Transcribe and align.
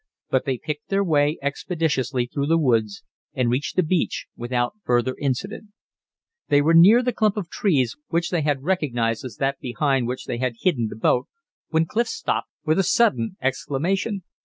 But 0.31 0.45
they 0.45 0.57
picked 0.57 0.89
their 0.89 1.03
way 1.03 1.37
expeditiously 1.43 2.25
through 2.25 2.47
the 2.47 2.57
woods, 2.57 3.03
and 3.35 3.51
reached 3.51 3.75
the 3.75 3.83
beach 3.83 4.25
without 4.35 4.73
further 4.83 5.15
incident. 5.21 5.73
They 6.47 6.59
were 6.59 6.73
near 6.73 7.03
the 7.03 7.13
clump 7.13 7.37
of 7.37 7.51
trees 7.51 7.95
which 8.07 8.31
they 8.31 8.43
recognized 8.59 9.23
as 9.23 9.35
that 9.35 9.59
behind 9.59 10.07
which 10.07 10.25
they 10.25 10.39
had 10.39 10.55
hidden 10.61 10.87
the 10.87 10.95
boat 10.95 11.27
when 11.69 11.85
Clif 11.85 12.07
stopped 12.07 12.49
with 12.65 12.79
a 12.79 12.83
sudden 12.83 13.37
exclamation. 13.43 14.23